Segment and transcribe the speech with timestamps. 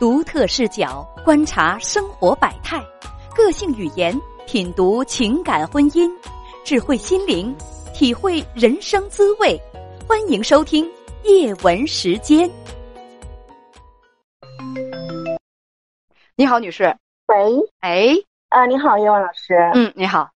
[0.00, 2.82] 独特视角观察生活百态，
[3.36, 6.10] 个性语言品读情感婚姻，
[6.64, 7.54] 智慧心灵
[7.92, 9.60] 体会人生滋味。
[10.08, 10.90] 欢迎收听
[11.24, 12.50] 叶文时间。
[16.34, 16.84] 你好，女士。
[17.26, 17.36] 喂，
[17.80, 18.06] 哎，
[18.48, 19.52] 啊，你好，叶文老师。
[19.74, 20.30] 嗯，你好。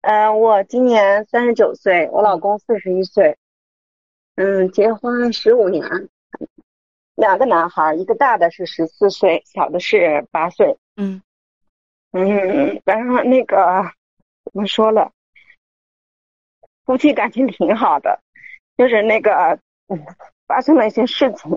[0.00, 3.38] 嗯、我今年三十九岁，我老公四十一岁。
[4.34, 6.08] 嗯，结婚十五年，
[7.18, 10.78] 两个男孩，一个大的是十四岁，小的是八岁。
[10.94, 11.20] 嗯
[12.12, 13.82] 嗯，然后那个
[14.44, 15.12] 怎么说了，
[16.84, 18.22] 夫妻感情挺好的，
[18.76, 19.58] 就是那个
[19.88, 20.06] 嗯，
[20.46, 21.50] 发生了一些事情。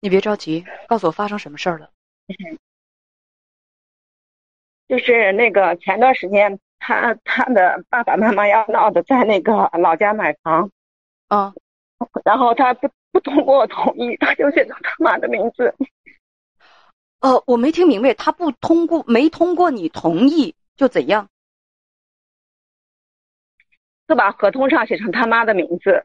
[0.00, 1.90] 你别着急，告诉我发生什么事儿了。
[4.88, 10.70] 就是那个前段时间，他他的爸爸妈妈要闹的，在那个老家买房，
[11.28, 11.52] 啊，
[12.24, 15.74] 然后他不不通过我同意， 他就写成他妈的名字。
[17.20, 21.28] 呃，我没听明白，他不通过，没通过你同意就怎样？
[24.06, 26.02] 就把合同上写成他妈的名字。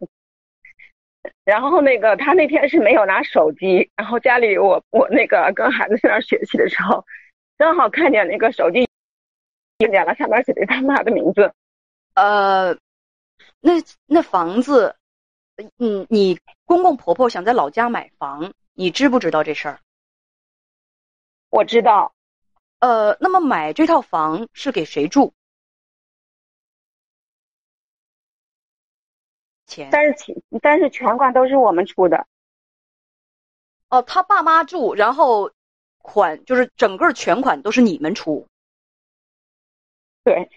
[1.45, 7.05] 然后那个他那天是没有拿手机，然后家里我我那个跟孩子在那儿学习的时候，
[7.59, 8.87] 正好看见那个手机
[9.77, 11.53] 看见了，上面写的他妈的名字。
[12.15, 12.73] 呃，
[13.61, 13.73] 那
[14.07, 14.95] 那房子，
[15.77, 19.79] 嗯，你公公婆婆想在老家买房，你知不知道这事儿？
[21.49, 22.15] 我知道，
[22.79, 25.33] 呃，那么买这套房是给谁住？
[29.67, 32.27] 钱但是钱但是全款都是我们出的。
[33.89, 35.51] 哦，他爸妈住，然后
[35.99, 38.47] 款就是整个全款都是你们出，
[40.23, 40.49] 对，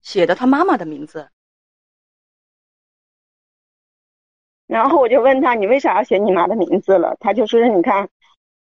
[0.00, 1.30] 写的他妈妈的名字。
[4.68, 7.16] 然后我就问他，你为啥要写你妈的名字了？
[7.18, 8.08] 他就说是你看，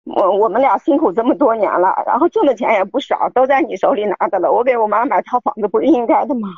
[0.04, 4.50] 我我们俩辛苦这么多年了，然后挣的钱也不少，都在你手里拿的了。
[4.50, 6.48] 我给我妈买套房子不是应该的吗？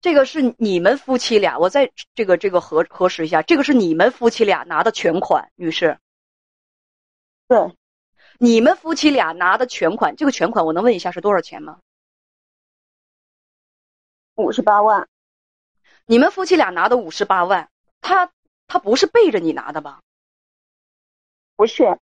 [0.00, 5.98] 这个是你们夫妻俩，我再这个这个核核实一下，这个是你们夫妻俩拿的全款，女士，
[7.48, 7.76] 对，
[8.38, 11.80] 你们夫妻俩拿的全款，这个全款我能问一下是多少钱吗？
[14.36, 15.08] 五十八万，
[16.06, 17.68] 你们夫妻俩拿的五十八万，
[18.00, 18.32] 他
[18.66, 20.00] 他不是背着你拿的吧？
[21.56, 21.98] 不是，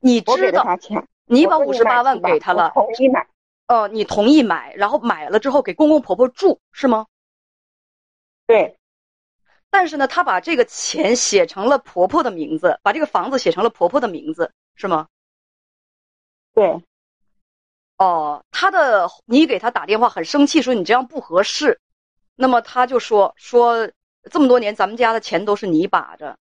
[0.00, 0.78] 你知道
[1.26, 3.28] 你把五十八万给他了，同意买，
[3.68, 7.06] 哦，你同意买，然后买了之后给公公婆婆住是吗？
[8.46, 8.76] 对，
[9.70, 15.06] 但是呢，他把这个钱写成了婆婆的名字，把这个房子写成了婆婆的名字是吗？
[16.52, 16.82] 对，
[17.98, 21.80] 哦，他的你给他打电话很生气，说你这样不合适，
[22.36, 23.90] 那么他就说说
[24.30, 26.38] 这么多年咱们家的钱都是你把着，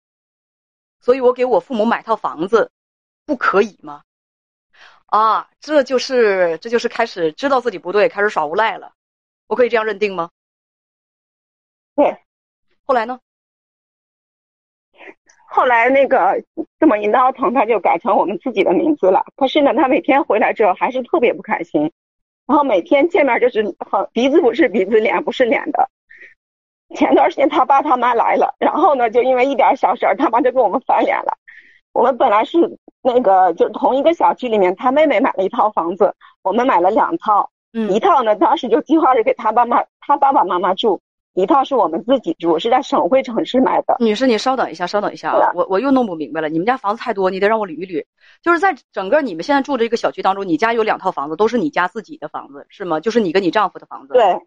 [0.99, 2.71] 所以我给我父母买套房子，
[3.25, 4.03] 不可以吗？
[5.07, 8.93] 啊，这就是这就是开始知道自己不对，开始耍无赖了，
[9.47, 10.29] 我可以这样认定吗？
[11.95, 12.17] 对。
[12.85, 13.19] 后来呢？
[15.51, 16.43] 后来那个
[16.79, 19.25] 这么一闹腾，他就改成我们自己的名字了。
[19.35, 21.91] 可是呢，他每天回来之后还是特别不开心，
[22.49, 25.87] 然后每天见面就是很鼻子不是鼻子，脸不是脸的。
[26.95, 31.37] 前段时间他爸他妈来了，然后呢，就因为一点小事儿，他妈就跟我们翻脸了。
[31.93, 32.57] 我们本来是
[33.03, 40.99] 那个就是同一个小区里面，他妹妹买了一套房子，我们买了两套，嗯一套呢当时就计划是给他爸妈他爸爸妈妈住，
[41.33, 43.95] 一套是我们自己住，是在省会城市买的。
[43.99, 46.49] 女士，你稍等一下，稍等一下，啊我我又弄不明白了。
[46.49, 48.03] 你们家房子太多，你得让我捋一捋。
[48.41, 52.99] 就是在整个你们现在住的这个小区当中，你家有两套房子，都是你家自己的房子，是吗？
[52.99, 54.13] 就是你跟你丈夫的房子。。
[54.13, 54.39] 对，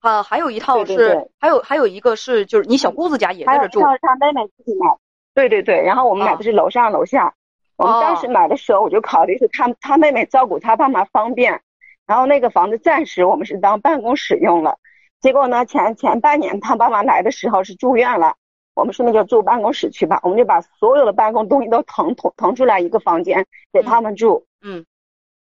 [0.00, 3.80] 啊，还有一套是，对对对还有还有一个是，就是你小姑子家也在还有这住。
[3.80, 4.94] 一套是他妹妹自己买。
[5.34, 7.34] 对对对，然后我们买的是楼上楼下。
[7.76, 11.60] 我们当时买的时候，我就考虑是他他妹妹照顾他爸妈方便，
[12.06, 14.78] 然后那个房子暂时我们是当办公室用了。
[15.20, 18.34] 结果呢，前前半年他爸妈来的时候是住院了，
[18.74, 24.44] 我们说那就住办公室去吧，我们就把所有的办公东西都腾腾腾出来一个房间给他们住。
[24.62, 24.84] 嗯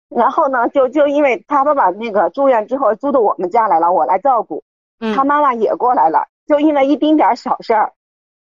[0.09, 4.63] 然后呢，就就因为他爸爸那个住院之后租到我们家来了，我来照顾。
[5.01, 7.93] 嗯他妈妈也过来了，就因为一丁点儿小事儿，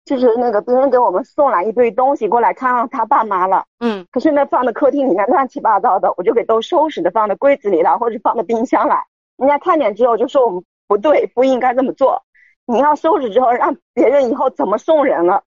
[0.05, 3.65] 就是那个别人给我们送来一堆东西过来看望他爸妈了。
[3.81, 9.03] 嗯可是呢，放在客厅里面乱七八糟的，我就给都收拾的，放在柜子里了，或者放到冰箱来。
[9.35, 12.23] 人家看见之后就说我们不对，不应该这么做。
[12.65, 15.43] 你要收拾之后，让别人以后怎么送人了？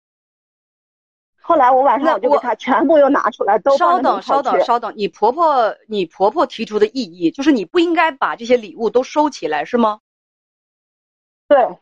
[1.42, 4.92] 后来我晚上我我就给他全部又拿出来，都稍等，稍等，稍等。
[4.96, 10.00] 你婆婆，你婆婆提出的异议就是你不应该把这些礼物都收起来，是吗？
[11.48, 11.78] 对，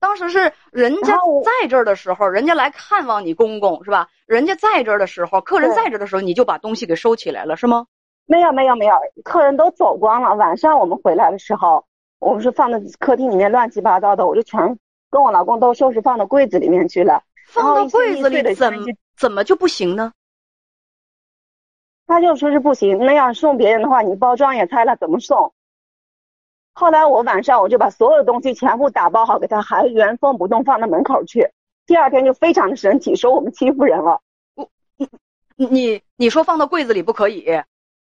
[0.00, 4.08] 当时是人家在这儿的时候，人家来看望你公公是吧？
[4.24, 7.86] 人家在这儿的时候，客人在这儿的时候，你就把东西给收起来了是吗？
[8.24, 10.34] 没有没有没有，客人都走光了。
[10.34, 11.84] 晚上我们回来的时候，
[12.18, 14.78] 我们是放在客厅里面乱七八糟的，我就全
[15.10, 17.22] 跟我老公都收拾放到柜子里面去了。
[17.46, 18.84] 放到柜子里怎么
[19.16, 20.12] 怎么就不行呢？
[22.06, 25.52] 他就说是不行，那样送别人的话，你包装也拆了，怎么送？
[26.72, 31.50] 后来我晚上我就把所有的东西全部打包好，给他还原封不动放到门口去。
[31.86, 34.20] 第二天就非常的生气，说我们欺负人了。
[35.56, 37.44] 你你你说放到柜子里不可以，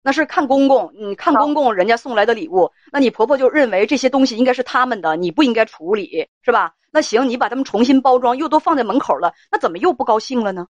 [0.08, 6.76] 那是看公公，你看公公人家送来的礼物，那你婆婆就认为这些东西应该是他们的，你不应该处理，是吧？
[6.94, 10.66] 那行，你把它们重新包装，又都放在门口了，那怎么又不高兴了呢？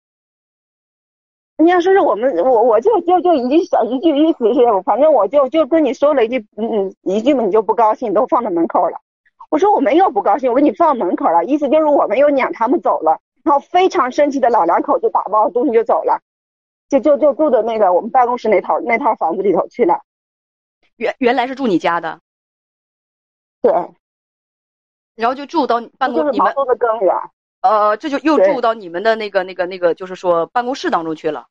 [1.57, 8.97] 人家说是我们，我我就就就一句小一句意思是，反正我就就跟你说了一句，嗯嗯，一句你就不高兴，都放在门口了。
[9.49, 13.19] 我说我没有不高兴，我给你放门口了，意思就是我没有撵他们走了。
[13.43, 16.21] 然后非常生气的老两口就打包东西就走了，
[16.89, 20.01] 就就就住的那个我们办公室那套那套房子里头去了。
[20.97, 22.19] 原原来是住你家的，
[23.61, 23.71] 对，
[25.15, 27.13] 然后就住到办公你们的更远。
[27.61, 31.47] 呃，这就又住到你们的那个那个那个，就是说办公室当中去了。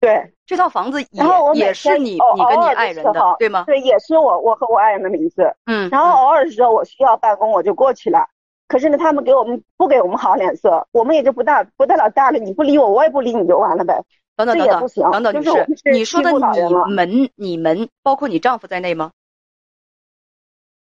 [0.00, 1.22] 对这套房子也
[1.54, 3.64] 也是天你你跟你爱人的，对吗？
[3.66, 5.54] 对，也是我我和我爱人的名字。
[5.66, 8.26] 嗯，然后嗯偶尔的时候我需要办公，我就过去了。
[8.70, 14.00] 可是呢，他们给我们不给我们好脸色，我们也就不大不大了大了，你不理我，我也不理你就完了呗。
[14.36, 19.10] 等等等等等等，女士就是你说的你们你们包括你丈夫在内吗？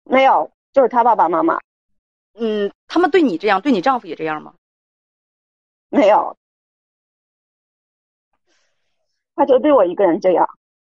[0.06, 1.60] 没有，就是他爸爸妈妈
[2.36, 4.54] 嗯，他们对你这样，对你丈夫也这样吗？
[5.90, 6.38] 没有，
[9.36, 10.48] 他就对我一个人这样。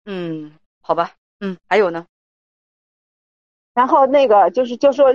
[0.06, 2.06] 嗯，好吧，嗯，还有呢？
[3.74, 5.12] 然后那个就是就说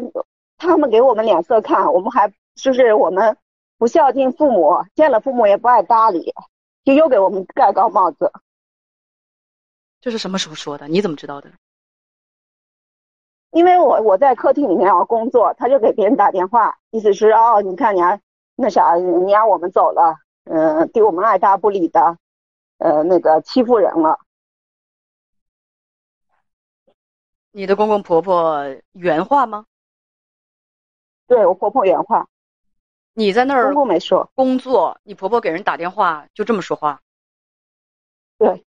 [0.60, 3.36] 他们给我们脸色看，我们还就是我们
[3.78, 6.34] 不孝敬父母，见了父母也不爱搭理，
[6.84, 8.30] 就又给我们盖高帽子。
[10.02, 10.86] 这是什么时候说的？
[10.86, 11.50] 你怎么知道的？
[13.52, 18.20] 因为我我在客厅里面要工作，他就给别人打电话，意思是哦，你看你还
[18.54, 20.14] 那啥，你让我们走了，
[20.44, 22.18] 嗯、对我们爱搭不理的，
[22.76, 24.18] 呃，那个欺负人了。
[27.50, 28.62] 你的公公婆婆
[28.92, 29.64] 原话吗？
[31.30, 32.26] 对我婆婆原话，
[33.14, 34.28] 你在那儿公公没说。
[34.34, 37.00] 工作，你婆婆给人打电话就这么说话？
[38.36, 38.64] 对，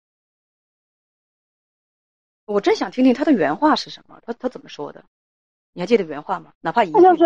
[2.46, 5.04] 我真想听听她的原话是什么，她她怎么说的？
[5.74, 6.54] 你还记得原话吗？
[6.62, 7.02] 哪怕一句他。
[7.02, 7.24] 就是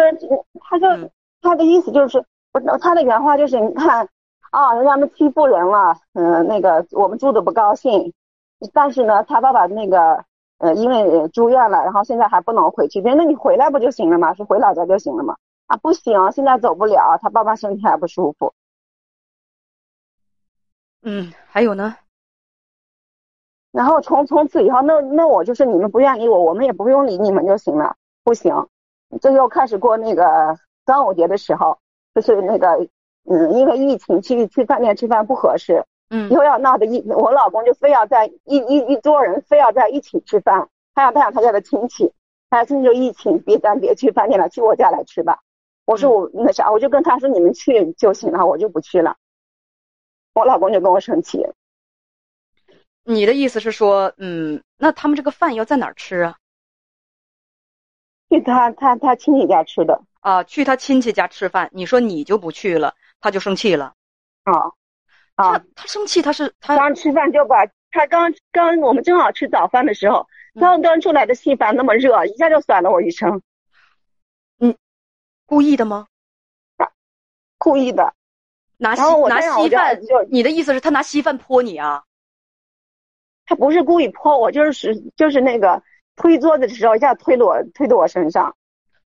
[0.68, 1.08] 他就嗯
[1.40, 4.08] 他的意思就是，不是他的原话就是，你看
[4.50, 8.12] 啊，人家们欺负人了，嗯、那个我们住的不高兴，
[8.72, 10.24] 但是呢，他爸爸那个
[10.60, 14.34] 呃，因为住院了，然后现在还不能回去，别人那你回来不就行了吗？
[14.34, 15.36] 是回老家就行了吗？
[15.66, 18.52] 啊，不行，现在走不了，他爸爸身体还不舒服。
[21.02, 21.96] 嗯，还有呢？
[23.72, 27.96] 然后从从此以后，那那我就是你们不愿理我，我们也不用理你们就行了。
[28.22, 28.68] 不行，
[29.22, 31.78] 这又开始过那个端午节的时候，
[32.14, 32.86] 就是那个
[33.24, 42.12] 嗯，因为疫情去去饭店吃饭不合适，嗯又要闹得一，我老公就非要在一一一桌人非要在一起吃饭，他要带上他家的亲戚，
[42.50, 45.40] 他亲戚就疫情，别咱别去饭店了，去我家来吃吧。
[45.84, 49.16] 我说我那啥，我就跟他说你们去就行了，我就不去了。
[50.34, 51.44] 我老公就跟我生气，
[53.04, 56.36] 你的意思是说，嗯，那他们这个饭要在哪儿吃啊？
[58.28, 63.94] 去他他他亲戚家吃的啊，去他亲戚家吃饭，你说你就不去了，他就生气了。
[64.44, 64.79] 啊他
[65.40, 65.64] 啊！
[65.74, 73.40] 他生气，他是他刚吃饭就把他刚刚我们正好吃早饭的时候，嗯刚端出来的稀饭那么热，一下就甩了我一身，
[75.46, 76.06] 故意的吗？
[77.58, 78.14] 故意的。
[78.76, 82.04] 拿稀拿稀饭就，你的意思是他拿稀饭泼你啊？
[83.44, 85.82] 他不是故意泼我，就是是就是那个
[86.16, 88.56] 推桌子的时候一下推了我推到我身上，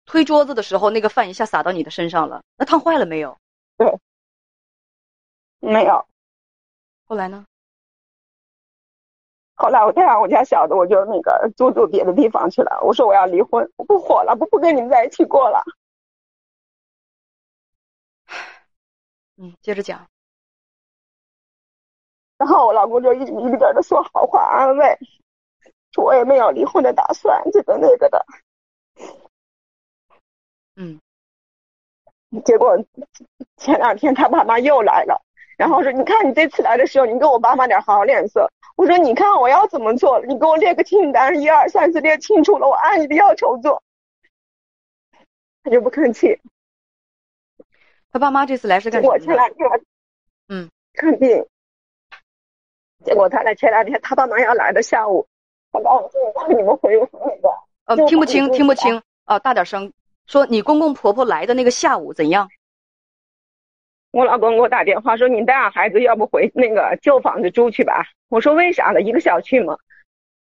[0.06, 3.38] 推桌子的时候，那个饭一下洒到你的身上了，那烫坏了没有？
[3.78, 4.00] 对
[5.60, 6.06] 没有。
[7.14, 7.46] 后来呢？
[9.54, 12.82] 后来我带上我家小的，我就那个租住别的地方去了。
[12.82, 15.64] 我说我要离婚，我不活了，不不跟你们在一起过了。
[19.38, 20.08] 嗯，接着讲。
[22.40, 24.98] 然后我老公就一一个劲儿的说好话安慰，
[25.92, 28.26] 说我也没有离婚的打算，这个那个的。
[30.78, 31.00] 嗯，
[32.44, 32.76] 结果
[33.58, 35.24] 前两天他爸妈又来了，
[35.58, 38.50] 然后说你看你这次来的时候，你给我爸妈点好脸色。
[38.76, 43.82] 我说你看我要怎么做，你给我列个清单，一二三四列清楚了，我按你的要求做。
[45.64, 46.40] 他就不吭气。
[48.12, 49.24] 他爸妈这次来是干什么的？
[49.24, 49.70] 我前两天，
[50.50, 51.46] 嗯，看病，
[53.06, 55.26] 结果他来前两天他爸妈要来的下午，
[55.72, 57.50] 他把我让你们回那个。
[57.86, 59.38] 呃，听不清，听不清啊！
[59.40, 59.92] 大点声，
[60.26, 62.50] 说你公公婆婆来的那个下午怎样？
[64.14, 69.02] 我老公给我打电话说：“你带上孩子，要不回那个旧房子住去吧？”我说：“为啥呢？
[69.02, 69.76] 一个小区嘛，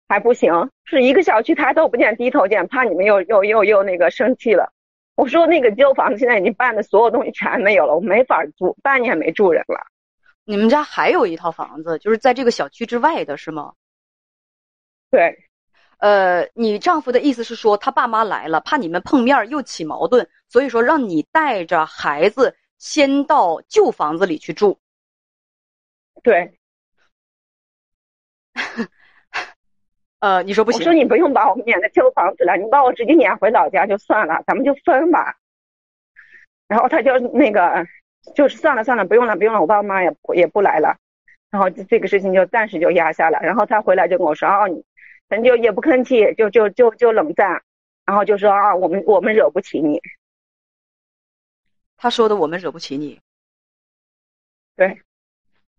[0.07, 4.71] 还不行，是一个小区，抬头不见低头见，怕你们又又又又那个生气了。”
[5.15, 9.86] 我说：“那个旧房子现在已经办的所有东西全没有了，我没法住，半年没住人了。”
[10.45, 13.74] 你们家还有一套房子，就是在这个小区之外的是吗？
[15.12, 15.38] 对。
[15.97, 22.55] 呃，你丈夫的意思是说，他爸妈来了，怕你们碰面又起矛盾，所以说让你带着孩子。
[22.77, 24.79] 先到旧房子里去住。
[26.24, 26.57] 对，
[30.19, 30.79] 呃，你说不行。
[30.79, 35.38] 我说你不用把我们撵到旧房子了，你把我直接撵回老家就算了，咱们就分吧。
[36.67, 37.86] 然后他就那个，
[38.36, 40.98] 就是算了算了，不用了不用了，我爸妈也也不来了。
[41.50, 43.39] 然后这个事情就暂时就压下了。
[43.41, 44.84] 然后他回来就跟我说啊，你，
[45.29, 47.62] 咱就也不吭气，就就就就冷战，
[48.05, 50.01] 然后就说啊，我们我们惹不起你。
[51.97, 53.19] 他说的“我们惹不起你”，
[54.77, 55.01] 对，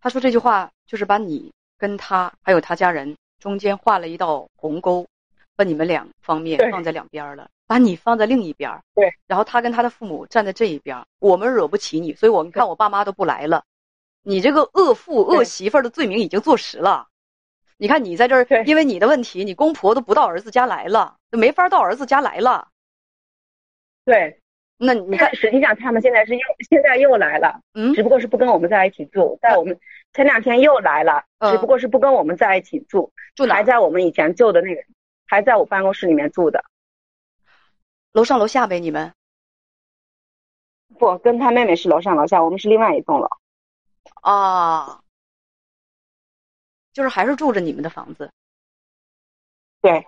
[0.01, 5.07] 他说这句话就是把你跟他还有他家人中间画了一道鸿沟，
[5.55, 8.83] 把你们两方面放在两边了，把你放在另一边。
[8.95, 13.65] 对，然后他跟他的父母站在这一边，我们惹不起你，所以我们看我爸妈都不来了，
[14.23, 17.09] 你这个恶父恶媳妇的罪名已经坐实了。
[17.77, 22.69] 你看你在这儿，因为你的问题，你公婆都不到儿子家来了，就没法到儿子家来了。
[24.05, 24.41] 对。
[24.81, 29.79] 那你看，实际上他们现在是又现在又来了，嗯，只不过是不跟我们在一起住，在我们
[30.13, 34.81] 前两天又来了，只不过是不跟我们在一起住，住还在我们以前旧的那个，
[35.27, 36.65] 还在我办公室里面住的，
[38.13, 39.13] 楼上楼下呗，你们？
[40.97, 43.29] 不，跟他妹妹是楼上楼下，我们是另外一栋楼。
[44.23, 45.01] 啊，
[46.93, 48.31] 就是还是住着你们的房子。
[49.81, 50.07] 对。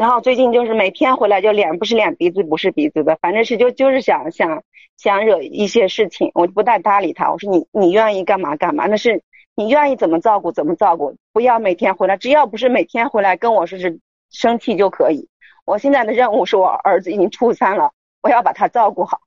[0.00, 4.62] 然后最近就是每天回来就脸不是脸鼻子不是鼻子的，反正是就就是想想
[4.96, 7.30] 想惹一些事情，我就不太搭理他。
[7.30, 9.22] 我说你你愿意干嘛干嘛，那是
[9.54, 15.28] 你愿意怎么照顾怎么照顾，不要每天回来，只要不是每天回来跟我说是生气就可以。
[15.66, 17.92] 我现在的任务是我儿子已经初三了，
[18.22, 19.20] 我要把他照顾好。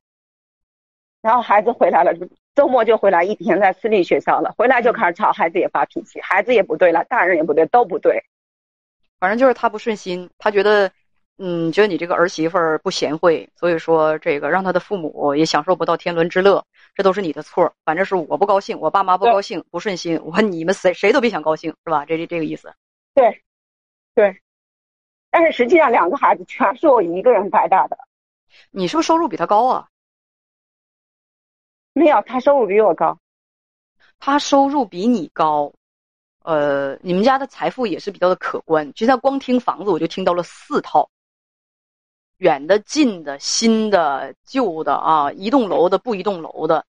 [1.22, 2.16] 然后孩子回来了，
[2.56, 8.24] 周末就回来一天在私立学校了，回来就开始吵，孩子也发脾气，孩子也不对了，大人也不对，都不对。
[9.24, 10.92] 反正就是他不顺心，他觉得，
[11.38, 16.62] 嗯，觉得你这个儿媳妇儿不贤惠，所以说这个让他的父母也享受不到天伦之乐，
[16.94, 17.74] 这都是你的错。
[17.86, 22.04] 反正是我不高兴，我爸妈不高兴，不顺心，我你们谁谁都别想高兴，是吧？
[22.04, 22.74] 这这这个意思。
[23.14, 23.42] 对，
[24.14, 24.42] 对。
[25.32, 27.98] 但是实际上两个孩子全是我一个人带大的。
[28.72, 29.88] 你是不是收入比他高啊？
[31.94, 33.18] 没有，他收入比我高。
[34.20, 35.72] 他收入比你高。
[36.44, 38.92] 呃，你们家的财富也是比较的可观。
[38.94, 41.10] 其实他光听房子，我就听到了四套，
[42.38, 46.86] 远的、近的、新的、旧的啊，一栋楼的、不一栋楼的。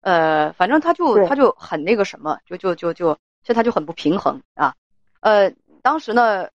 [0.00, 4.74] 呃，反正他就他就很那个什么，就就就就，其实他就很不平衡啊。
[5.20, 5.48] 呃，
[5.80, 6.48] 当时呢，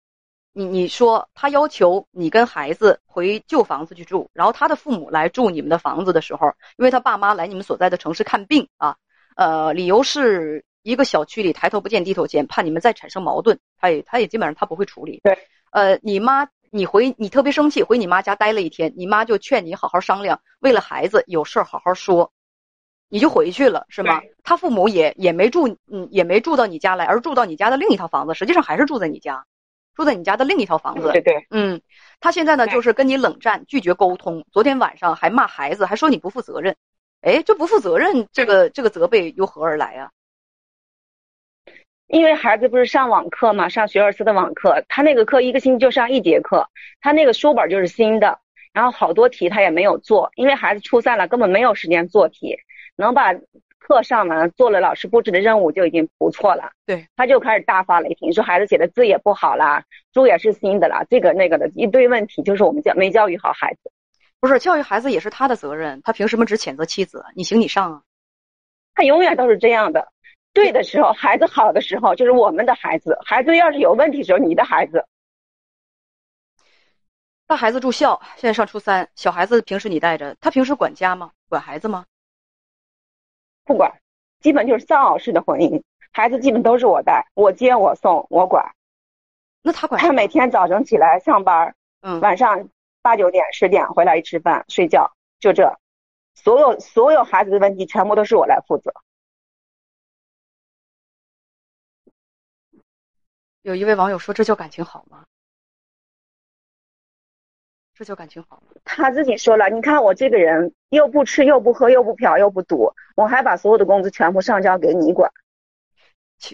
[0.52, 8.98] 你你说他要求你跟孩子回旧房子去住，然后他的父母来住你们的房子的时候，因为他爸妈来你们所在的城市看病啊，
[9.38, 10.66] 呃，理由是。
[10.84, 15.20] 一个小区里抬头不见低头见，怕你们再产生矛盾，他也他也基本上他不会处理。
[15.24, 15.38] 对，
[15.72, 22.32] 呃，你妈你回你特别生气，回你妈家待了一天，你妈就劝你好好商量，为了孩子有事儿好好说，
[23.10, 24.22] 你就回去了是吗？
[24.44, 29.46] 他父母也也没住，嗯，也没住到你家来，而住到你家的另一套房子，实际上还是住在你家，
[29.94, 31.12] 住在你家的另一套房子。
[31.12, 31.80] 对对，嗯，
[32.20, 36.76] 他现在呢就是跟你冷战，拒绝沟通，昨天晚上还骂孩子，还说你不负责任，
[37.22, 40.10] 哎，这不负责任，这个这个责备由何而来啊？
[42.12, 46.68] 因为孩子不是上网课嘛，上学而思的网课，他那个课一个星期就上一节课，
[47.00, 48.38] 他那个书本就是新的，
[48.74, 52.58] 然后好多题他也没有做，因为孩子初三了，根本没有时间做题，
[52.98, 53.34] 能把
[53.80, 56.74] 课上完，做了老师布置的任务就已经不错了。
[56.86, 63.90] 对，他就开始大发雷霆，说孩子写的字也不好啦，书也是新的啦，这个那个的一堆问题，就是我们教没教育好孩子。
[64.42, 67.24] 不是教育孩子也是他的责任，他凭什么只谴责妻子？
[67.38, 68.02] 你行你上啊！
[68.96, 70.10] 他永远都是这样的。
[70.54, 75.06] 对的时候，孩子好的时候，就是我们的孩子；孩子要是有问题时候，你的孩子。
[77.48, 79.10] 大孩子住校，现在上初三。
[79.16, 81.32] 小孩子平时你带着，他平时管家吗？
[81.50, 82.06] 管孩子吗？
[83.66, 83.92] 不管，
[84.40, 88.74] 基本就是丧偶式的婚姻，孩子基本都是我带，我接我送我管。
[89.62, 90.02] 那他管？
[90.02, 92.70] 他每天早晨起来上班，嗯，晚上
[93.02, 95.78] 八九点十点回来一吃饭睡觉，就这，
[96.36, 98.94] 所有所有孩子的问题全部都是我来负责。
[103.62, 105.24] 有一位网友说：“这叫感情好吗？
[107.94, 115.32] 这叫感情好吗？”他自己说了：“你看我这个人又不吃又不喝又不嫖又不赌，我还把所有的工资全部上交给你管。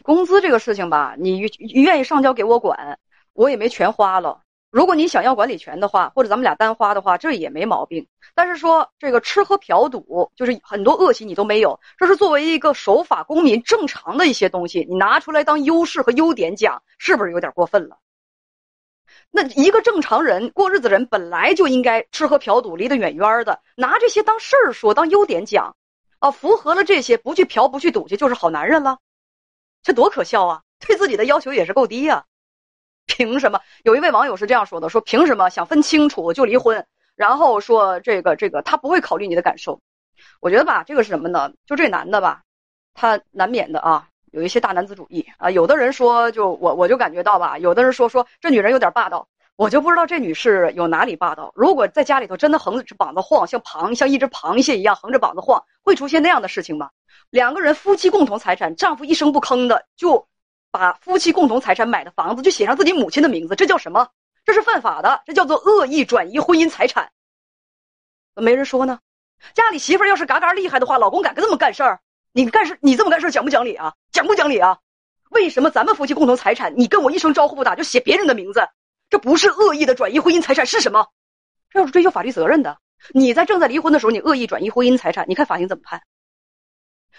[0.03, 2.99] 工资这个事情吧，你愿意上交给我管，
[3.31, 4.43] 我也没全花了。
[4.69, 8.07] 如果你想要管理权的话，或者咱们俩单花的话，这也没毛病。
[8.35, 17.97] 但是说这个吃喝嫖赌，就是很多恶习你都没有，这是作为一个守法公民正常的一些东西，你拿出来当优势和优点讲，是不是有点过分了？
[19.31, 25.75] 那一个正常人过日子人本来就应该吃喝嫖赌离得远远的，拿这些当事儿说，当优点讲，
[26.19, 28.99] 啊，符合了这些，不去嫖不去赌去，就是好男人了。
[29.81, 30.61] 这多可笑啊！
[30.79, 32.25] 对自己的要求也是够低呀。
[33.17, 33.59] 凭什么？
[33.83, 36.85] 有一位网友是这样说的：说凭什么想分清楚就离婚？
[37.15, 39.79] 然后说这个这个他不会考虑你的感受。
[40.39, 41.51] 我觉得吧，这个是什么呢？
[41.65, 42.41] 就这男的吧，
[42.93, 45.49] 他难免的啊，有一些大男子主义啊。
[45.49, 51.51] 有的人说，就我我就感觉到吧，有的人说说这女人有点霸道，我就不知道这女士有哪里霸道。
[51.55, 56.89] 如果在家里头真的横着膀子晃，像螃像一只螃蟹一样横着膀子晃，会出现那样的事情吗？
[57.29, 60.27] 两个人夫妻共同财产，丈夫一声不吭的就
[60.77, 64.09] 把夫妻共同财产买的房子就写上自己母亲的名字，这叫什么？
[64.45, 67.11] 这是犯法的，这叫做恶意转移婚姻财产。
[68.35, 68.99] 怎么没人说呢。
[69.55, 71.99] 家里媳妇要是嘎嘎厉害的话，老公敢跟这么干事儿？
[72.31, 73.95] 你干事，你这么干事讲不讲理啊？
[74.11, 74.77] 讲不讲理啊？
[75.31, 78.69] 为什么咱们夫妻共同财产，你跟我一声招呼不打就写别人的名字？
[79.09, 81.07] 这不是恶意的转移婚姻财产是什么？
[81.71, 82.77] 这要是追究法律责任的。
[83.13, 86.01] 你在正在离婚的时候，你恶意转移婚姻财产，你看法庭怎么判？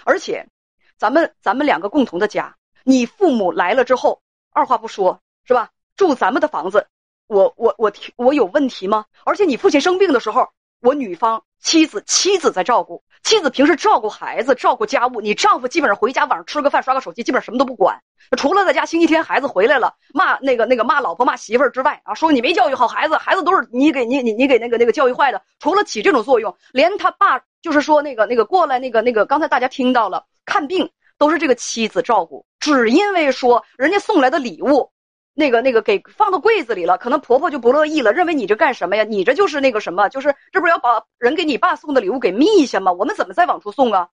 [0.05, 0.49] 而且，
[0.97, 4.21] 咱们咱们两个共同的家，你父母来了之后，
[4.53, 5.71] 二话不说，是吧？
[5.97, 6.87] 住咱们的房子，
[7.27, 9.05] 我我我我有问题吗？
[9.25, 10.49] 而且你父亲生病的时候，
[10.81, 18.01] 我女方妻子妻子在照顾，妻子平时照顾孩子，照顾家务，你丈夫基本上回家晚上吃个饭刷个手机，基本什么都不管，
[18.37, 27.43] 除了在家星期天孩子回来了骂那个那个骂老婆骂媳妇儿之外啊，说你没教育好孩子，孩子都是你给你你你给那个那个教育坏的，除了起这种作用，连他爸。
[27.61, 30.89] 就是说，那个那个过来，那个那个，刚才大家听到了，看病
[31.19, 34.91] 都是这个妻子照顾，只因为说人家送来的礼物，
[35.35, 39.05] 那个那个给放到柜子里了，可能婆婆就不乐意了，认为你这干什么呀？
[39.05, 42.93] 你这就是那个什么，就是这不是要把人给你爸送的礼物给密下吗？
[42.93, 44.09] 我们怎么再往出送啊？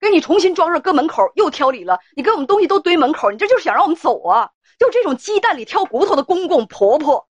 [0.00, 4.50] 给你重新装上，搁门口又挑理了，你给我们东西都堆门口，你这就是想让我们走啊？
[4.78, 7.28] 就这种鸡蛋里挑骨头的公公婆婆。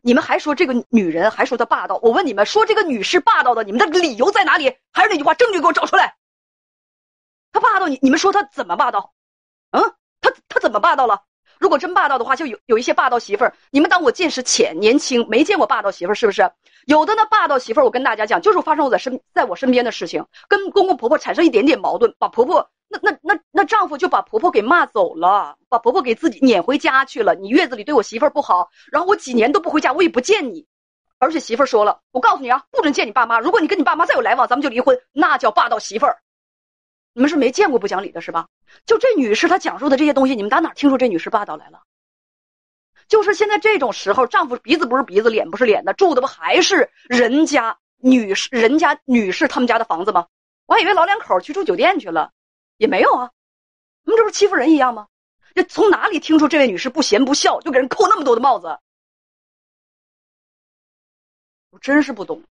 [0.00, 1.98] 你们还说这个女人，还说她霸道？
[2.02, 4.74] 我问你们，说这个女士霸道的，你们的理由在哪里？
[4.92, 6.16] 还是那句话，证据给我找出来。
[7.52, 9.12] 她霸道，你你们说她怎么霸道？
[9.70, 9.82] 嗯，
[10.20, 11.22] 他他怎么霸道了？
[11.58, 13.52] 如果真霸道的话，就有有一些霸道媳妇儿。
[13.70, 16.48] 你们当我见识浅，年轻没见过霸道媳妇儿是不是？
[16.86, 22.70] 有的呢，霸道媳妇儿，我跟大家讲，就是发生我在身在我身边的事情，跟公公婆婆产生一点点矛盾，把婆婆。
[22.90, 27.34] 那那那那丈夫就把婆婆给骂走了，把婆婆给自己撵回家去了。
[27.34, 30.64] 你月子里对我媳妇儿不好，然后我几年都不回家，我也不见你，
[31.18, 33.40] 而且媳妇儿说了，我告诉你啊，不准见你爸妈。
[33.40, 36.16] 如果你跟你爸妈再有来往，咱们就离婚，那叫霸道媳妇儿。
[37.18, 38.46] 你们是没见过不讲理的是吧？
[38.86, 41.82] 就这女士她讲述的这些东西，你们打哪听出这女士霸道来了？
[43.08, 50.28] 就是现在这种时候，丈夫鼻子不是鼻子，脸不是脸的，住的不还是人家女士人家女士他们家的房子吗？
[50.66, 52.30] 我还以为老两口去住酒店去了。
[52.76, 53.32] 也没有啊，
[54.04, 55.08] 你们这不是欺负人一样吗？
[55.56, 58.78] 这从哪里听出这位女士不贤不孝，就给人扣那么多的帽子？
[61.70, 62.44] 我真是不懂，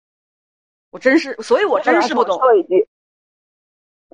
[0.91, 2.37] 我真是，所以我真是不懂。
[2.41, 2.89] 说一句，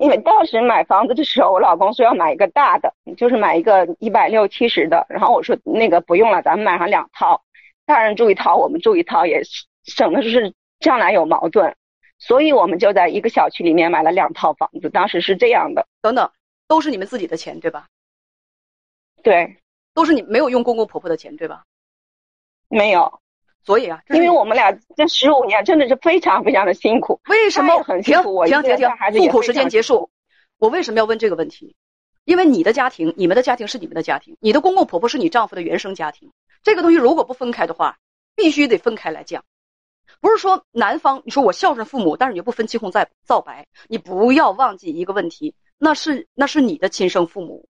[0.03, 7.41] 因为当时买房子的时候，我老公说要买一个大的，就是买一个一百六七十的，然后我说那个不用了，咱们买上两套，
[7.85, 9.41] 大人住一套，我们住一套，也
[9.85, 11.73] 省的是将来有矛盾。
[12.19, 15.87] 所以我们就在一个小区里面买了两套房子，当时是这样的。
[16.01, 16.29] 等等，
[16.67, 17.87] 都是你们自己的钱对吧？
[19.21, 19.55] 对，
[19.93, 21.63] 都是你没有用公公婆婆的钱对吧？
[22.67, 23.21] 没有。
[23.65, 27.19] 所以啊，因为我们俩这十五年真的是非常非常的辛苦。
[27.29, 27.81] 为什么？
[27.83, 28.45] 很辛苦。
[28.45, 30.09] 停停停，诉苦时间结束。
[30.57, 31.75] 我为什么要问这个问题？
[32.25, 36.31] 因为你的家庭，你们的家庭是你们的家庭，你的公公婆婆是你丈夫的原生家庭。
[36.61, 37.97] 这个东西如果不分开的话，
[38.35, 39.43] 必须得分开来讲。
[40.21, 47.67] 不是说男方，你说我孝顺父母，但是你不分青红皂皂白，你不要忘记一个问题，那是那是你的亲生父母，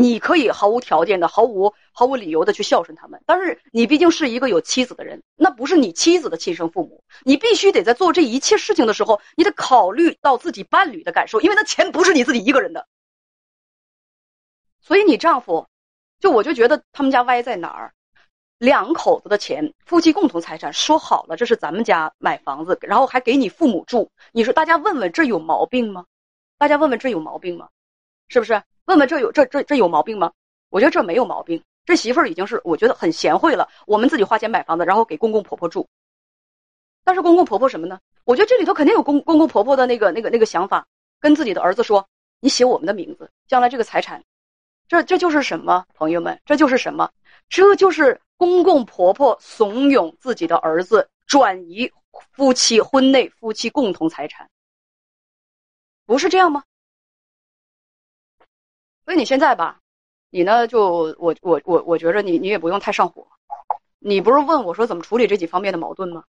[0.00, 12.86] 你可以毫无条件的、毫无毫无理由的去孝顺他们，但是你毕竟是一个有妻子的人，那不是你妻子的亲生父母，你必须得在做这一切事情的时候，你得考虑到自己伴侣的感受，因为那钱不是你自己一个人的，
[14.80, 15.66] 所以你丈夫，
[16.18, 17.92] 就我就觉得他们家歪在哪儿。
[18.56, 24.10] 两口子的钱，夫妻共同财产，说好了这是咱们家买房子，然后还给你父母住。
[24.32, 26.04] 你说大家问问这有毛病吗？
[26.58, 27.68] 大家问问这有毛病吗？
[28.28, 28.62] 是不是？
[28.86, 30.32] 问问这有这这这有毛病吗？
[30.68, 31.62] 我觉得这没有毛病。
[31.84, 33.68] 这媳妇儿已经是我觉得很贤惠了。
[33.86, 35.88] 我们自己花钱买房子，然后给公公婆婆住。
[37.02, 37.98] 但是公公婆婆什么呢？
[38.24, 40.86] 我觉得这里头肯定有公公公婆婆的那个那个那个想法，
[41.18, 42.06] 跟自己的儿子说
[42.38, 44.22] ：“你写我们的名字，将来这个财产，
[44.86, 45.84] 这这就是什么？
[45.94, 47.10] 朋友们，这就是什么？
[47.48, 51.90] 这就是公公婆婆怂恿自己的儿子转移
[52.32, 54.48] 夫妻婚内夫妻共同财产，
[56.06, 56.62] 不是这样吗？
[59.10, 59.80] 所以你现在吧，
[60.30, 63.26] 你呢就我我我我觉着你你也不用太上火。
[63.98, 66.22] 你不是问我说怎么处理这几方面的矛盾吗？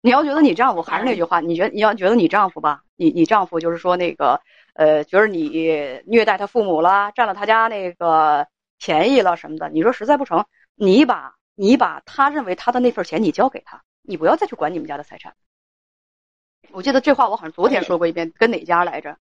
[0.00, 4.40] 你要觉得你丈夫还是那句话，你觉你要觉得你丈夫吧，你你丈夫就是说那个
[4.72, 8.46] 呃，觉得你虐待他父母了，占了他家那个
[8.78, 15.34] 便宜了什么的，你说实在不成，你把你把他认为他的那份钱你交给他，你不要再去管你们家的财产。
[16.70, 19.18] 我记得这话我好像昨天说过一遍，跟哪家来着？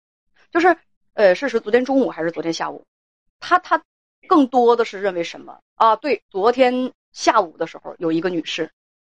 [0.51, 0.77] 就是
[1.15, 2.85] 呃，是是昨天中午还是昨天下午？
[3.41, 3.83] 他他
[4.29, 5.97] 更多的是认为什么啊？
[5.97, 8.71] 对，昨天下午的时候有一个女士。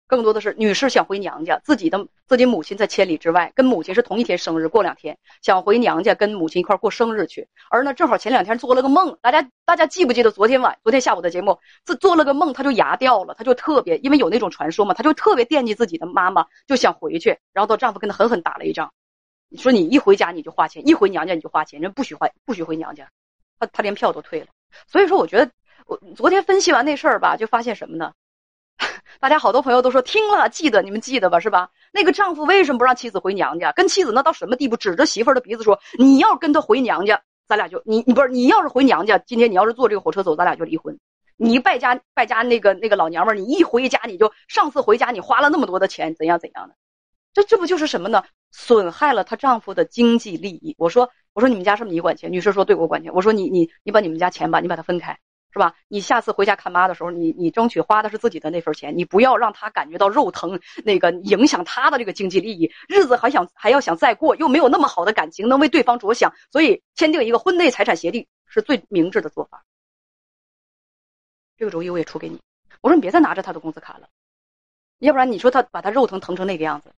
[0.10, 7.50] 更多的是女士想回娘家，自己的自己母亲在千里之外，跟母亲是同一天生日，过两天想回娘家跟母亲一块过生日去。
[7.70, 11.60] 而呢，正好前两天做了个梦，大家大家记不记得昨天晚昨天下午的节目？
[11.84, 17.38] 自做了个梦，她就牙掉了，她就特别，因为有那种传说嘛，她就特别惦记自己的妈妈，就想回去。
[17.52, 18.94] 然后她丈夫跟她狠狠打了一仗，
[19.50, 23.10] 你说你一回家你就花钱，一回娘家你就花钱，人不许回不许回娘家，
[23.60, 24.48] 他他连票都退了。
[24.88, 25.52] 所以说，我觉得
[25.86, 28.14] 我昨天分析完那事儿吧，就发现什么呢？
[29.20, 31.70] 大家好多朋友都说听了，记得你们记得吧，是吧？
[31.92, 33.72] 那个丈夫为什么不让妻子回娘家？
[33.72, 34.78] 跟妻子那到什么地步？
[34.78, 41.00] 指着媳妇的鼻子说：“你要跟他回娘家，咱俩就你你不是你要是回娘家，今天你要是坐这个火车走，咱俩就离婚。
[41.38, 46.76] 你败家败家那个那个老娘们儿，你一回家你就上次回家你花了那么多的钱，怎样怎样的？
[47.34, 48.24] 这这不就是什么呢？
[48.52, 50.76] 损害了她丈夫的经济利益。
[50.78, 52.32] 我说我说你们家是不是你管钱？
[52.32, 53.14] 女士说对，我管钱。
[53.14, 55.18] 我说你你你把你们家钱吧，你把它分开。”
[55.50, 55.74] 是吧？
[55.88, 69.64] 你下次回家看妈的时候，你你争取花的是自己的那份钱，你不要让她感觉到肉疼，那个影响她的这个经济利益，日子还想还要想再过，又没有那么好的感情能为对方着想，所以签订一个婚内财产协定是最明智的做法。
[71.58, 72.40] 这个主意我也出给你，
[72.82, 74.08] 我说你别再拿着他的工资卡了，
[75.00, 76.94] 要不然你说他把他肉疼疼成那个样子。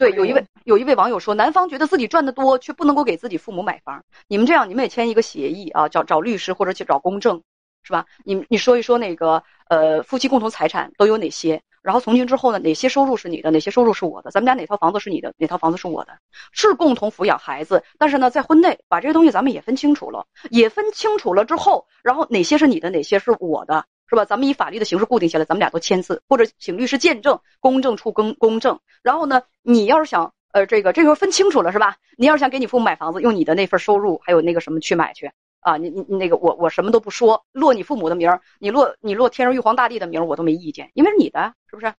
[0.00, 4.02] 对，有一位有一位网友说，男方觉得自己赚的多，却不能够给自己父母买房。
[4.28, 7.42] 你们这样，你们也签一个协议啊，找找律师或者去找公证，
[7.82, 8.06] 是吧？
[8.24, 11.60] 你你说一说那个呃，夫妻共同财产都有哪些？
[11.82, 14.30] 然后从今之后呢，哪些收入是你的，哪些收入是我的？
[14.30, 16.16] 咱们家哪套房子是你的，哪套房子是我的？
[16.50, 23.84] 是共同抚养孩子，但是呢，在婚内把这些东西咱们也分清楚了，也分清楚了之后，然后哪些是你的，哪些是我的？
[24.10, 24.24] 是吧？
[24.24, 28.80] 咱们以法律的形式固定下来，咱们俩都签字，或者请律师见证，公证处公公证。
[29.02, 31.96] 然后呢，你要是想，呃，这个这个分清楚了是吧？
[32.18, 35.76] 你要是想给你父母买房子，用你的那份收入，还有那个什么去买去啊？
[35.76, 41.94] 你你那个我我什么都不说，落你父母的名儿，你落你落天上玉皇大帝的名儿，我都没意见，因为是你的，是不是？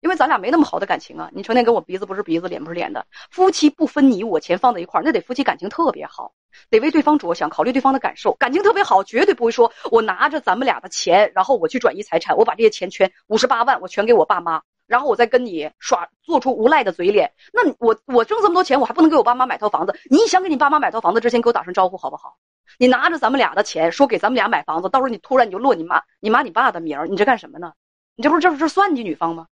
[0.00, 6.32] 因为咱俩没那么好的感情啊，你成天跟我鼻子不是鼻子，脸不是脸的，夫妻不分你我，钱放在一块儿，那得夫妻感情特别好，
[6.70, 17.30] 得为对方着想，考虑对方的感受，感情特别好，绝对不会说我拿着咱们俩的钱，然后我去转移财产，我把这些钱全五十八万我全给我爸妈，然后我再跟你耍，做出无赖的嘴脸。
[17.52, 19.94] 那我我挣这么多钱，我还不能给我爸妈买套房子？
[20.10, 22.36] 你想给你爸妈买套房子之前，给我打声招呼好不好？
[22.78, 27.74] 你拿着咱们俩的钱，说给咱们俩买房子，到时候你突然你就落你妈、你妈、你爸的名儿，你这干什么呢？
[28.16, 29.46] 你这不是这不是算计女方吗？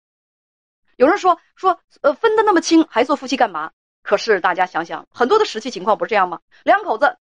[0.97, 3.71] 有人说说，呃，分的那么清，还做夫妻干嘛？
[4.03, 6.41] 可是大家想想，很多的实际情况不是这样吗？
[6.65, 7.19] 两口子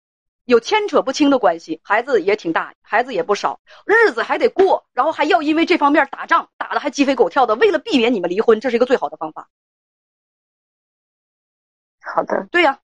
[0.46, 7.56] 有牵扯不清的关系，孩子也挺大，孩子也不少，日子还得过，然后还要因为这方面打仗，打的还鸡飞狗跳的。
[7.56, 9.48] 为了避免你们离婚，这是一个最好的方法。
[12.02, 12.80] 好的，对呀，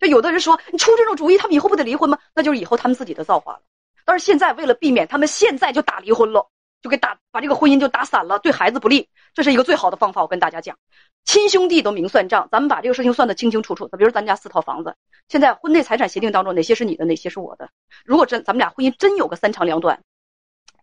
[0.00, 2.18] 就有的人说你出这种主意，他们以后不得离婚吗？
[2.34, 3.62] 那就是以后他们自己的造化了。
[4.04, 6.50] 但是现在为了避免他们现在就打离婚了。
[6.86, 10.22] 就给打把这个婚姻就打散了，对孩子不利，这是一个最好的方法。
[10.22, 10.78] 我跟大家讲，
[11.24, 13.88] 亲兄弟都明算账，咱们把这个事情算得清清楚楚。
[13.88, 14.94] 比如咱家四套房子，
[15.28, 17.68] 现在婚内财产协定当中哪些是你的，哪些是我的？
[18.04, 20.00] 如果真咱们俩婚姻真有个三长两短。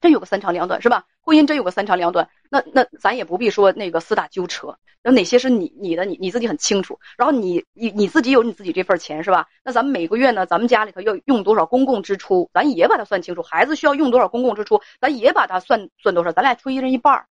[0.03, 1.05] 真有个三长两短是吧？
[1.21, 4.75] 婚姻真有个三长两短，那那咱也不必说那个厮打纠扯。
[5.01, 6.99] 那哪些是你你的，你你自己很清楚。
[7.15, 9.47] 然后你你你自己有你自己这份钱是吧？
[9.63, 13.41] 那咱们每个月呢，咱们家里头要用多少公共支出，咱也把它算清楚。
[13.41, 16.33] 孩子需要用多少公共支出，咱也把它算算多少。
[16.33, 17.27] 咱俩出一人一半儿，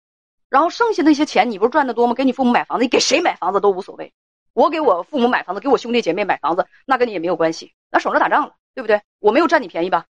[0.47, 2.13] 然后剩下那些钱，你不是赚的多吗？
[2.13, 4.13] 给你父母买房子，你给谁买房子都无所谓。
[4.53, 9.01] 我给我父母买房子，给我兄弟姐妹买房子，那跟你也没有关系，那省着打仗了，对不对？
[9.19, 10.05] 我没有占你便宜吧？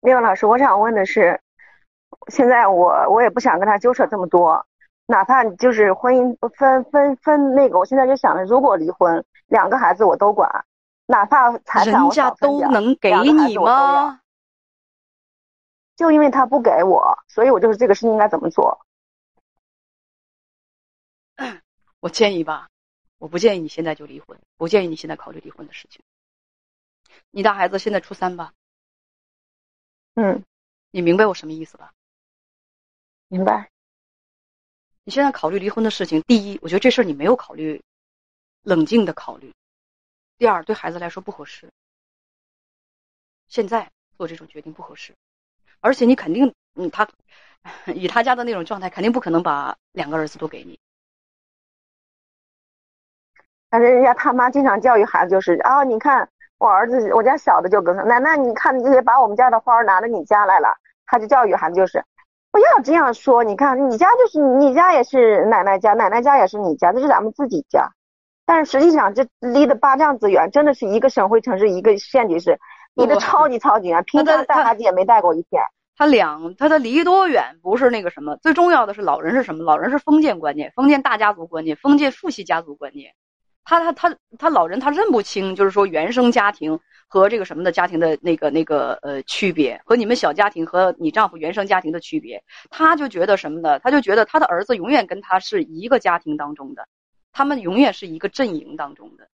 [0.00, 1.40] 那个老师，我想问的是，
[2.28, 4.66] 现在我我也不想跟他纠扯这么多，
[5.06, 10.64] 哪怕就是婚姻分分分那个，我现在就想着，如果离婚，两个孩子我都管，
[11.06, 14.20] 哪怕财产人家都能给你吗？
[15.96, 18.80] 就因为他不给我，所以我就是这个事情应该怎么做？
[22.00, 22.68] 我建议吧，
[23.18, 26.00] 我不建议你现在就离婚，不建议你现在考虑离婚的事情。
[27.30, 28.52] 你大孩子现在初三吧？
[30.22, 30.44] 嗯，
[30.90, 31.94] 你明白我什么意思吧？
[33.28, 33.70] 明白。
[35.04, 37.82] 你现在考虑离婚的事情，第一，我觉得这事儿你没有考虑，
[38.62, 39.50] 冷静的考虑；
[40.36, 41.70] 第二，对孩子来说不合适。
[43.48, 45.14] 现在做这种决定不合适，
[45.80, 47.08] 而且你肯定，嗯，他
[47.96, 50.78] 以他家的那种状态，肯定不可能把两个儿子都给你。
[53.70, 56.28] 但是人家他妈经常教育孩子，就是啊，你看。
[56.60, 60.68] 我儿子，我家小的就跟他奶奶，你看你这些把我们家的花拿到你家来了，
[61.06, 62.04] 他就教育孩子就是
[62.52, 63.42] 不要这样说。
[63.42, 67.88] 你看你家就是你家也是奶奶家，奶奶家也是你家，这是咱们自己家。
[68.44, 72.58] 但是实际上这离得八丈子远，真的是一个省会城市，一个县级市，
[72.94, 74.04] 离得超级超级远。
[74.04, 75.62] 平常带孩子也没带过一天。
[75.96, 79.64] 他两他他离多远不是那个什么，最重要的是老人是什么？
[79.64, 83.12] 老人是封建观念，封建大家族观念，封建父系家族观念。
[83.70, 93.78] 他他他他老人他认不清，就是说原生家庭和这个什么的家庭的那个那个呃区别，和你们小家庭和你丈夫原生家庭的区别，他就觉得什么呢？
[93.78, 96.84] 他就觉得他的儿子永远跟他是一个家庭当中的，
[97.32, 99.28] 他们永远是一个阵营当中的。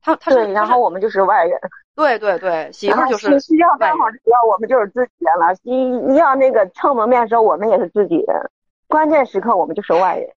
[0.00, 1.58] 他他对，然后我们就是外人。
[1.96, 5.52] 对对对，媳妇就是需要刚好需要我们就是自己人了。
[5.64, 8.50] 一要那个撑门面的时候，我们也是自己人，
[8.86, 10.30] 关键时刻我们就是外人。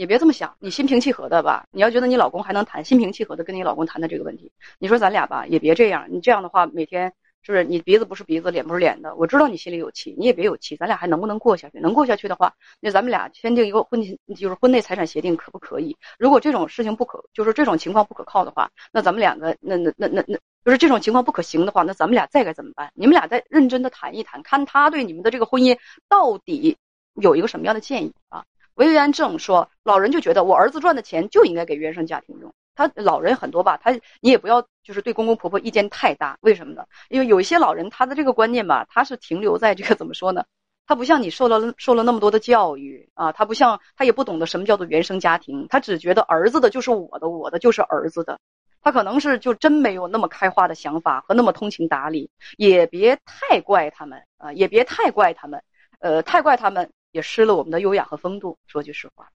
[0.00, 1.66] 也别这么想，你心平气和的吧。
[1.72, 4.50] 你要觉得你老公还能谈，心平气和的跟你老公谈谈这个问题。
[4.78, 6.06] 你说咱俩吧，也别这样。
[6.08, 9.14] 你这样的话，每天是不是你鼻子不是鼻子，脸不是脸的？
[9.16, 10.74] 我知道你心里有气，你也别有气。
[10.74, 11.78] 咱俩还能不能过下去？
[11.80, 14.00] 能过下去的话，那咱们俩签订一个婚
[14.34, 15.94] 就是婚内财产协定，可不可以？
[16.18, 22.90] 如果这种事情不可，就是这种情况不可靠的话，那咱们两个那那那那那，就是这种情况不可行的话，那咱们俩再该怎么办？
[22.94, 26.78] 你们俩再认真的谈一谈，看他对你们的这个婚姻到底
[27.16, 28.46] 有一个什么样的建议啊？
[28.80, 32.50] 魏元正说：“老人就觉得我儿子赚的钱就应该给原生家庭用。
[32.74, 36.38] 他老人很多吧，他你也不要就是对公公婆婆意见太大。
[36.40, 36.86] 为什么呢？
[37.10, 40.46] 因为有一些老人他的这个观念吧，他是停留在这个怎么说呢？
[40.86, 48.38] 他不像你受了受了那么多的教育啊，他不像他也不懂得什么叫做原生家庭，他只觉得儿子的就是我的，我的就是儿子的。
[48.80, 52.30] 他可能是就真没有那么开化的想法和那么通情达理。
[52.56, 55.62] 也别太怪他们啊，也别太怪他们，
[55.98, 58.58] 呃，太怪他们。”也失了我们的优雅和风度。
[58.66, 59.30] 说句实话，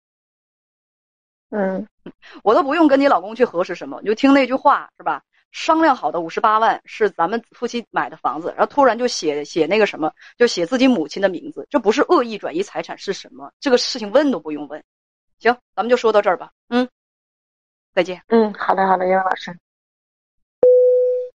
[1.50, 1.88] 嗯，
[2.44, 5.24] 我都不用跟你老公去核实什么，你就听那句话是吧？
[5.52, 13.52] 商量好的五十八万是咱们夫妻买的房子，然后突然就写写那个什么，就写自己母亲的名字，这不是恶意转移财产是什么？
[13.62, 14.84] 这个事情问都不用问。
[15.40, 16.52] 行，咱们就说到这儿吧。
[16.68, 16.90] 嗯，
[17.94, 18.22] 再见。
[18.28, 19.58] 嗯，好的，好的，叶老师。